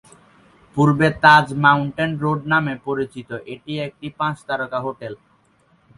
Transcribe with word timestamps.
পূর্বে 0.77 1.07
Taj 1.23 1.45
Mount 1.63 1.97
Road 2.23 2.41
নামে 2.51 2.73
পরিচিত, 2.87 3.29
এটি 3.53 3.73
একটি 3.87 4.07
পাঁচ 4.19 4.35
তারকা 4.47 4.79
হোটেল। 4.85 5.13